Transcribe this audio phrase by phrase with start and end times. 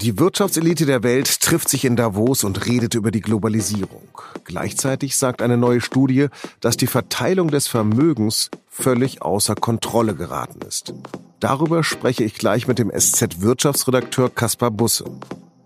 [0.00, 4.08] Die Wirtschaftselite der Welt trifft sich in Davos und redet über die Globalisierung.
[4.44, 6.28] Gleichzeitig sagt eine neue Studie,
[6.60, 10.94] dass die Verteilung des Vermögens völlig außer Kontrolle geraten ist.
[11.40, 15.04] Darüber spreche ich gleich mit dem SZ-Wirtschaftsredakteur Kaspar Busse.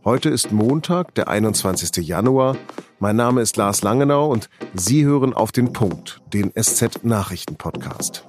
[0.03, 1.97] Heute ist Montag, der 21.
[1.99, 2.57] Januar.
[3.01, 8.25] Mein Name ist Lars Langenau und Sie hören auf den Punkt, den SZ-Nachrichten-Podcast.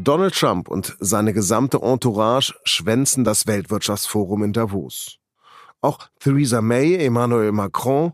[0.00, 5.18] Donald Trump und seine gesamte Entourage schwänzen das Weltwirtschaftsforum in Davos.
[5.80, 8.12] Auch Theresa May, Emmanuel Macron,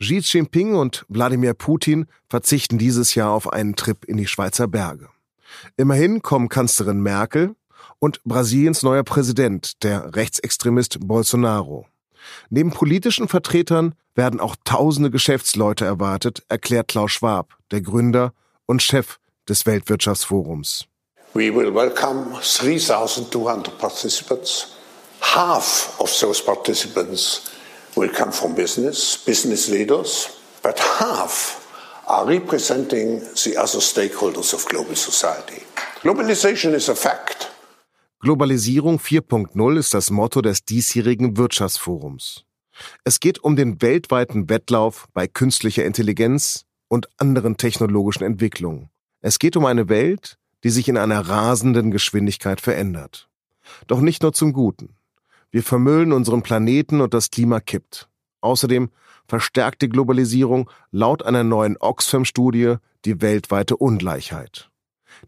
[0.00, 5.08] Xi Jinping und Wladimir Putin verzichten dieses Jahr auf einen Trip in die Schweizer Berge.
[5.76, 7.54] Immerhin kommen Kanzlerin Merkel
[8.00, 11.86] und Brasiliens neuer Präsident, der Rechtsextremist Bolsonaro.
[12.48, 18.32] Neben politischen Vertretern werden auch tausende Geschäftsleute erwartet, erklärt Klaus Schwab, der Gründer
[18.66, 20.88] und Chef des Weltwirtschaftsforums.
[21.32, 24.74] We will welcome 3,200 participants.
[25.20, 27.52] Half of those participants
[27.96, 30.28] will come from business, business leaders,
[30.60, 31.68] but half
[32.08, 35.62] are representing the other stakeholders of global society.
[36.02, 37.48] Globalization is a fact.
[38.18, 42.44] Globalisierung 4.0 ist das Motto des diesjährigen Wirtschaftsforums.
[43.04, 48.90] Es geht um den weltweiten Wettlauf bei künstlicher Intelligenz und anderen technologischen Entwicklungen.
[49.20, 53.28] Es geht um eine Welt, die sich in einer rasenden Geschwindigkeit verändert.
[53.86, 54.96] Doch nicht nur zum Guten.
[55.50, 58.08] Wir vermüllen unseren Planeten und das Klima kippt.
[58.40, 58.90] Außerdem
[59.26, 64.70] verstärkt die Globalisierung laut einer neuen Oxfam-Studie die weltweite Ungleichheit.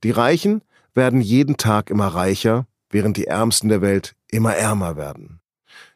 [0.03, 0.63] Die Reichen
[0.95, 5.41] werden jeden Tag immer reicher, während die Ärmsten der Welt immer ärmer werden.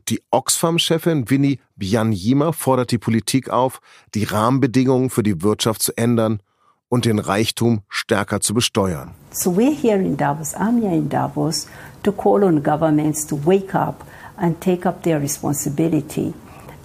[0.09, 3.81] Die Oxfam-Chefin Winnie Byanyima fordert die Politik auf,
[4.15, 6.41] die Rahmenbedingungen für die Wirtschaft zu ändern
[6.89, 9.15] und den Reichtum stärker zu besteuern.
[9.33, 11.67] So we're here in Davos, I'm here in Davos
[12.03, 14.05] to call on governments to wake up
[14.37, 16.35] and take up their responsibility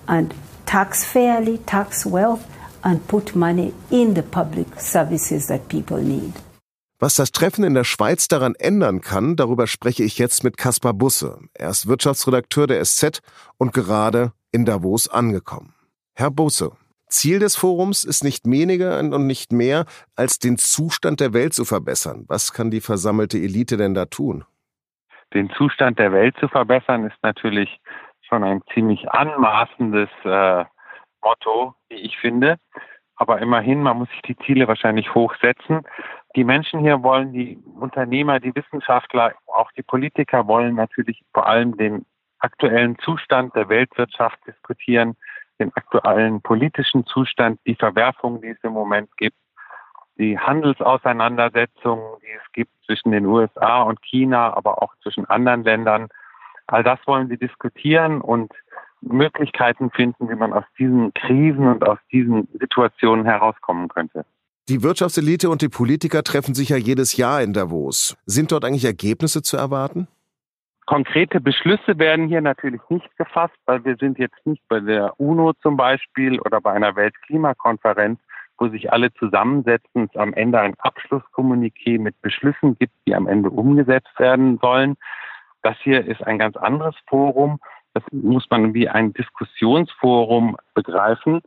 [0.08, 0.34] and
[0.66, 2.42] tax fairly, tax wealth
[2.84, 6.34] and put money in the public services that people need.
[7.00, 10.94] Was das Treffen in der Schweiz daran ändern kann, darüber spreche ich jetzt mit Kaspar
[10.94, 11.40] Busse.
[11.54, 13.22] Er ist Wirtschaftsredakteur der SZ
[13.58, 15.74] und gerade in Davos angekommen.
[16.14, 16.74] Herr Busse,
[17.12, 19.86] Ziel des Forums ist nicht weniger und nicht mehr,
[20.16, 22.26] als den Zustand der Welt zu verbessern.
[22.28, 24.46] Was kann die versammelte Elite denn da tun?
[25.34, 27.80] Den Zustand der Welt zu verbessern ist natürlich
[28.22, 30.66] schon ein ziemlich anmaßendes äh,
[31.24, 32.58] Motto, wie ich finde.
[33.16, 35.82] Aber immerhin, man muss sich die Ziele wahrscheinlich hochsetzen.
[36.36, 41.78] Die Menschen hier wollen, die Unternehmer, die Wissenschaftler, auch die Politiker wollen natürlich vor allem
[41.78, 42.06] den
[42.40, 45.16] aktuellen Zustand der Weltwirtschaft diskutieren
[45.62, 49.38] den aktuellen politischen Zustand, die Verwerfungen, die es im Moment gibt,
[50.18, 56.10] die Handelsauseinandersetzungen, die es gibt zwischen den USA und China, aber auch zwischen anderen Ländern.
[56.68, 58.52] All das wollen sie diskutieren und
[59.02, 64.26] Möglichkeiten finden, wie man aus diesen Krisen und aus diesen Situationen herauskommen könnte.
[64.70, 68.16] Die Wirtschaftselite und die Politiker treffen sich ja jedes Jahr in Davos.
[68.26, 70.08] Sind dort eigentlich Ergebnisse zu erwarten?
[70.92, 75.54] Konkrete Beschlüsse werden hier natürlich nicht gefasst, weil wir sind jetzt nicht bei der UNO
[75.62, 78.20] zum Beispiel oder bei einer Weltklimakonferenz,
[78.58, 83.50] wo sich alle zusammensetzen, es am Ende ein Abschlusskommuniqué mit Beschlüssen gibt, die am Ende
[83.50, 84.98] umgesetzt werden sollen.
[85.62, 87.62] Das hier ist ein ganz anderes Forum.
[87.94, 91.40] Das muss man wie ein Diskussionsforum begreifen,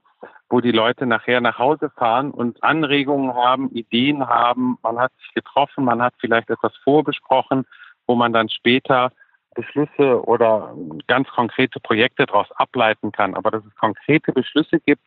[0.49, 4.78] wo die Leute nachher nach Hause fahren und Anregungen haben, Ideen haben.
[4.82, 7.66] Man hat sich getroffen, man hat vielleicht etwas vorbesprochen,
[8.06, 9.12] wo man dann später
[9.54, 10.75] Beschlüsse oder
[11.06, 13.34] ganz konkrete Projekte daraus ableiten kann.
[13.34, 15.03] Aber dass es konkrete Beschlüsse gibt,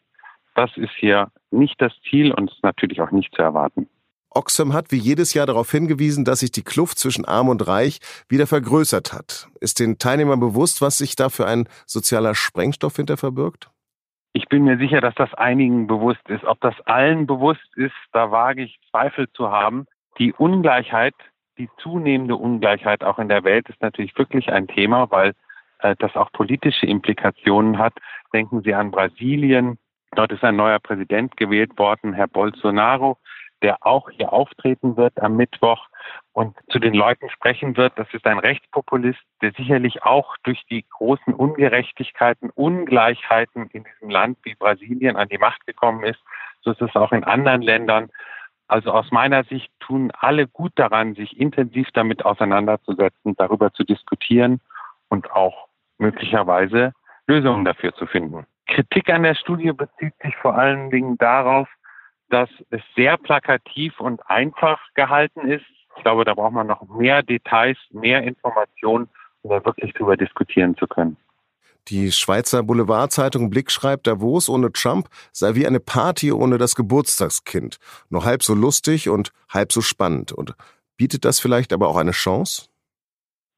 [0.55, 3.87] das ist hier nicht das Ziel und ist natürlich auch nicht zu erwarten.
[4.31, 7.99] Oxfam hat wie jedes Jahr darauf hingewiesen, dass sich die Kluft zwischen Arm und Reich
[8.29, 9.47] wieder vergrößert hat.
[9.61, 13.71] Ist den Teilnehmern bewusst, was sich da für ein sozialer Sprengstoff hinter verbirgt?
[14.33, 16.43] Ich bin mir sicher, dass das einigen bewusst ist.
[16.43, 19.87] Ob das allen bewusst ist, da wage ich Zweifel zu haben.
[20.19, 21.15] Die Ungleichheit
[21.57, 25.33] die zunehmende Ungleichheit auch in der Welt ist natürlich wirklich ein Thema, weil
[25.79, 27.93] äh, das auch politische Implikationen hat.
[28.33, 29.77] Denken Sie an Brasilien.
[30.15, 33.17] Dort ist ein neuer Präsident gewählt worden, Herr Bolsonaro,
[33.61, 35.87] der auch hier auftreten wird am Mittwoch
[36.31, 37.93] und zu den Leuten sprechen wird.
[37.97, 44.37] Das ist ein Rechtspopulist, der sicherlich auch durch die großen Ungerechtigkeiten, Ungleichheiten in diesem Land
[44.43, 46.19] wie Brasilien an die Macht gekommen ist.
[46.61, 48.09] So ist es auch in anderen Ländern.
[48.67, 54.59] Also aus meiner Sicht tun alle gut daran, sich intensiv damit auseinanderzusetzen, darüber zu diskutieren
[55.09, 55.67] und auch
[55.97, 56.93] möglicherweise
[57.27, 58.45] Lösungen dafür zu finden.
[58.67, 61.69] Kritik an der Studie bezieht sich vor allen Dingen darauf,
[62.29, 65.65] dass es sehr plakativ und einfach gehalten ist.
[65.95, 69.09] Ich glaube, da braucht man noch mehr Details, mehr Informationen,
[69.41, 71.15] um da wirklich drüber diskutieren zu können.
[71.89, 77.77] Die Schweizer Boulevardzeitung Blick schreibt, Davos ohne Trump sei wie eine Party ohne das Geburtstagskind.
[78.09, 80.33] Nur halb so lustig und halb so spannend.
[80.33, 80.53] Und
[80.97, 82.67] bietet das vielleicht aber auch eine Chance?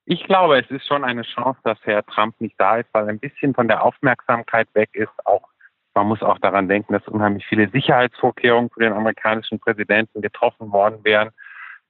[0.06, 3.20] Ich glaube, es ist schon eine Chance, dass Herr Trump nicht da ist, weil ein
[3.20, 5.12] bisschen von der Aufmerksamkeit weg ist.
[5.26, 5.50] Auch
[5.96, 11.04] man muss auch daran denken, dass unheimlich viele Sicherheitsvorkehrungen für den amerikanischen Präsidenten getroffen worden
[11.04, 11.32] wären.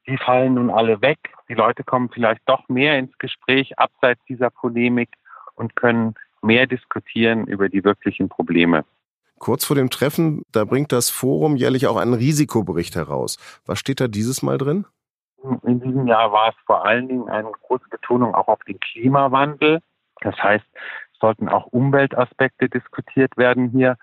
[0.08, 1.20] Die fallen nun alle weg.
[1.50, 5.10] Die Leute kommen vielleicht doch mehr ins Gespräch abseits dieser Polemik
[5.56, 8.86] und können mehr diskutieren über die wirklichen Probleme.
[9.40, 13.38] Kurz vor dem Treffen, da bringt das Forum jährlich auch einen Risikobericht heraus.
[13.66, 14.86] Was steht da dieses Mal drin?
[15.64, 19.80] In diesem Jahr war es vor allen Dingen eine große Betonung auch auf den Klimawandel.
[20.20, 20.66] Das heißt,
[21.14, 23.98] es sollten auch Umweltaspekte diskutiert werden hier.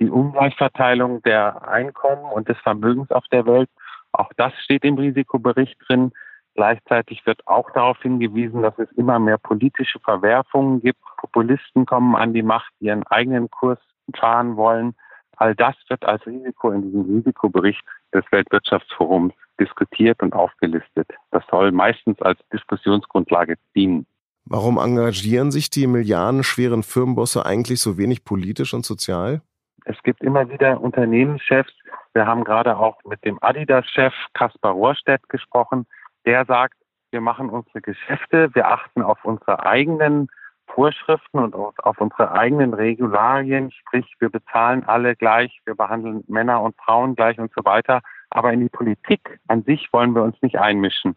[0.00, 3.68] Die Ungleichverteilung der Einkommen und des Vermögens auf der Welt,
[4.12, 6.10] auch das steht im Risikobericht drin.
[6.54, 11.00] Gleichzeitig wird auch darauf hingewiesen, dass es immer mehr politische Verwerfungen gibt.
[11.16, 13.78] Populisten kommen an die Macht, die ihren eigenen Kurs
[14.16, 14.94] fahren wollen.
[15.36, 17.82] All das wird als Risiko in diesem Risikobericht
[18.12, 21.08] des Weltwirtschaftsforums diskutiert und aufgelistet.
[21.30, 24.06] Das soll meistens als Diskussionsgrundlage dienen.
[24.44, 29.42] Warum engagieren sich die milliardenschweren Firmenbosse eigentlich so wenig politisch und sozial?
[29.84, 31.72] Es gibt immer wieder Unternehmenschefs.
[32.14, 35.86] Wir haben gerade auch mit dem Adidas-Chef Kaspar Rohrstedt gesprochen,
[36.26, 36.76] der sagt,
[37.10, 40.28] wir machen unsere Geschäfte, wir achten auf unsere eigenen
[40.66, 46.76] Vorschriften und auf unsere eigenen Regularien, sprich wir bezahlen alle gleich, wir behandeln Männer und
[46.76, 48.00] Frauen gleich und so weiter.
[48.30, 51.16] Aber in die Politik an sich wollen wir uns nicht einmischen.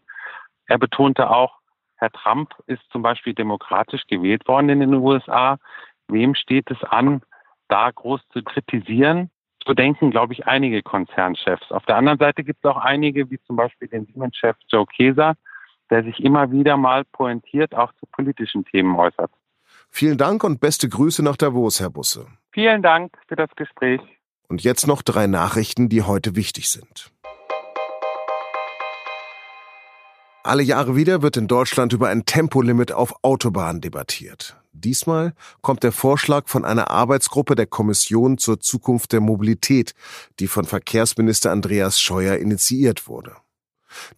[0.66, 1.60] Er betonte auch,
[1.96, 5.58] Herr Trump ist zum Beispiel demokratisch gewählt worden in den USA.
[6.08, 7.22] Wem steht es an,
[7.68, 9.30] da groß zu kritisieren?
[9.66, 11.72] So denken, glaube ich, einige Konzernchefs.
[11.72, 15.34] Auf der anderen Seite gibt es auch einige, wie zum Beispiel den Siemens-Chef Joe Keser,
[15.90, 19.30] der sich immer wieder mal pointiert auch zu politischen Themen äußert.
[19.90, 22.26] Vielen Dank und beste Grüße nach Davos, Herr Busse.
[22.52, 24.00] Vielen Dank für das Gespräch.
[24.48, 27.10] Und jetzt noch drei Nachrichten, die heute wichtig sind.
[30.42, 34.58] Alle Jahre wieder wird in Deutschland über ein Tempolimit auf Autobahnen debattiert.
[34.74, 39.94] Diesmal kommt der Vorschlag von einer Arbeitsgruppe der Kommission zur Zukunft der Mobilität,
[40.40, 43.36] die von Verkehrsminister Andreas Scheuer initiiert wurde.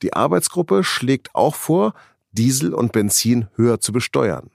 [0.00, 1.94] Die Arbeitsgruppe schlägt auch vor,
[2.32, 4.50] Diesel und Benzin höher zu besteuern.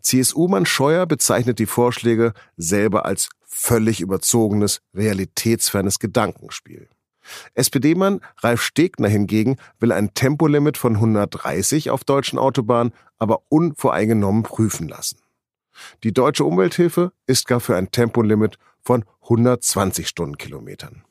[0.00, 6.88] CSU-Mann Scheuer bezeichnet die Vorschläge selber als völlig überzogenes, realitätsfernes Gedankenspiel.
[7.54, 14.88] SPD-Mann Ralf Stegner hingegen will ein Tempolimit von 130 auf deutschen Autobahnen aber unvoreingenommen prüfen
[14.88, 15.18] lassen.
[16.02, 21.04] Die deutsche Umwelthilfe ist gar für ein Tempolimit von 120 Stundenkilometern.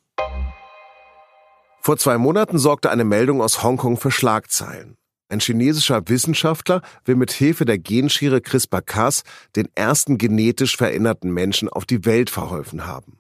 [1.81, 4.97] Vor zwei Monaten sorgte eine Meldung aus Hongkong für Schlagzeilen.
[5.29, 9.23] Ein chinesischer Wissenschaftler will mit Hilfe der Genschere CRISPR-Cas
[9.55, 13.19] den ersten genetisch veränderten Menschen auf die Welt verholfen haben.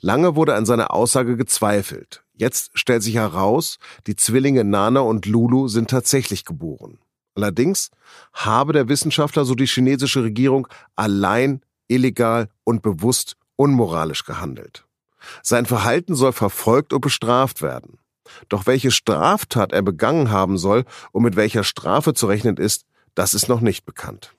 [0.00, 2.22] Lange wurde an seiner Aussage gezweifelt.
[2.34, 6.98] Jetzt stellt sich heraus, die Zwillinge Nana und Lulu sind tatsächlich geboren.
[7.34, 7.90] Allerdings
[8.32, 14.86] habe der Wissenschaftler, so die chinesische Regierung, allein, illegal und bewusst unmoralisch gehandelt.
[15.42, 17.98] Sein Verhalten soll verfolgt und bestraft werden.
[18.48, 22.84] Doch welche Straftat er begangen haben soll und mit welcher Strafe zu rechnen ist,
[23.14, 24.34] das ist noch nicht bekannt.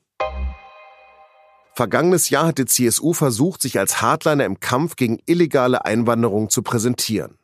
[1.75, 6.61] Vergangenes Jahr hat die CSU versucht, sich als Hardliner im Kampf gegen illegale Einwanderung zu
[6.61, 7.39] präsentieren.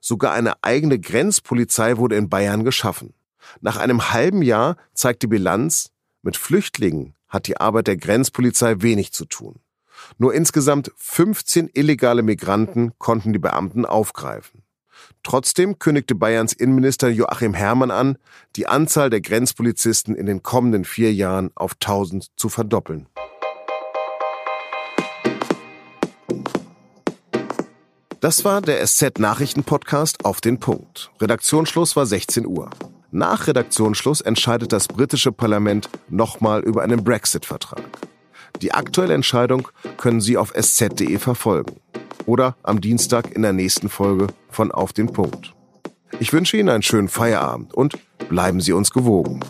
[0.00, 3.12] Sogar eine eigene Grenzpolizei wurde in Bayern geschaffen.
[3.60, 5.90] Nach einem halben Jahr zeigt die Bilanz,
[6.22, 9.60] mit Flüchtlingen hat die Arbeit der Grenzpolizei wenig zu tun.
[10.16, 14.62] Nur insgesamt 15 illegale Migranten konnten die Beamten aufgreifen.
[15.22, 18.16] Trotzdem kündigte Bayerns Innenminister Joachim Herrmann an,
[18.56, 23.06] die Anzahl der Grenzpolizisten in den kommenden vier Jahren auf 1000 zu verdoppeln.
[28.20, 31.10] Das war der SZ Nachrichten Podcast auf den Punkt.
[31.20, 32.70] Redaktionsschluss war 16 Uhr.
[33.10, 37.82] Nach Redaktionsschluss entscheidet das britische Parlament nochmal über einen Brexit-Vertrag.
[38.62, 39.68] Die aktuelle Entscheidung
[39.98, 41.76] können Sie auf sz.de verfolgen
[42.24, 45.54] oder am Dienstag in der nächsten Folge von Auf den Punkt.
[46.18, 47.98] Ich wünsche Ihnen einen schönen Feierabend und
[48.30, 49.40] bleiben Sie uns gewogen.